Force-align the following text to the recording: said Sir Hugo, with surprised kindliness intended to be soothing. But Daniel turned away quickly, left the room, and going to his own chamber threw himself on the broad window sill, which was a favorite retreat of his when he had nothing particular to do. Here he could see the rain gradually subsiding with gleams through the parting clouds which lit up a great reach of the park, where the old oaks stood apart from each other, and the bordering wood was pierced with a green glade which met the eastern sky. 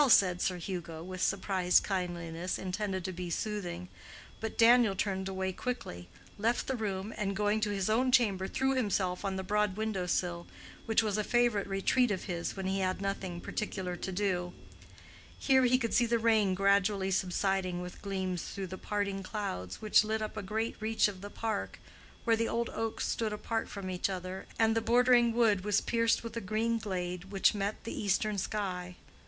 said 0.09 0.41
Sir 0.41 0.57
Hugo, 0.57 1.03
with 1.03 1.21
surprised 1.21 1.83
kindliness 1.87 2.57
intended 2.57 3.05
to 3.05 3.11
be 3.11 3.29
soothing. 3.29 3.87
But 4.39 4.57
Daniel 4.57 4.95
turned 4.95 5.29
away 5.29 5.51
quickly, 5.53 6.09
left 6.39 6.65
the 6.65 6.75
room, 6.75 7.13
and 7.17 7.35
going 7.35 7.59
to 7.59 7.69
his 7.69 7.87
own 7.87 8.11
chamber 8.11 8.47
threw 8.47 8.73
himself 8.73 9.23
on 9.23 9.35
the 9.35 9.43
broad 9.43 9.77
window 9.77 10.07
sill, 10.07 10.47
which 10.87 11.03
was 11.03 11.19
a 11.19 11.23
favorite 11.23 11.67
retreat 11.67 12.09
of 12.09 12.23
his 12.23 12.57
when 12.57 12.65
he 12.65 12.79
had 12.79 12.99
nothing 12.99 13.39
particular 13.39 13.95
to 13.95 14.11
do. 14.11 14.53
Here 15.37 15.65
he 15.65 15.77
could 15.77 15.93
see 15.93 16.07
the 16.07 16.17
rain 16.17 16.55
gradually 16.55 17.11
subsiding 17.11 17.79
with 17.79 18.01
gleams 18.01 18.45
through 18.45 18.67
the 18.73 18.79
parting 18.79 19.21
clouds 19.21 19.83
which 19.83 20.03
lit 20.03 20.19
up 20.23 20.35
a 20.35 20.41
great 20.41 20.75
reach 20.79 21.07
of 21.07 21.21
the 21.21 21.29
park, 21.29 21.77
where 22.23 22.35
the 22.35 22.49
old 22.49 22.69
oaks 22.71 23.07
stood 23.07 23.33
apart 23.33 23.69
from 23.69 23.87
each 23.87 24.09
other, 24.09 24.47
and 24.57 24.75
the 24.75 24.81
bordering 24.81 25.31
wood 25.31 25.63
was 25.63 25.79
pierced 25.79 26.23
with 26.23 26.35
a 26.35 26.41
green 26.41 26.79
glade 26.79 27.25
which 27.25 27.53
met 27.53 27.83
the 27.83 27.93
eastern 27.93 28.39
sky. 28.39 28.95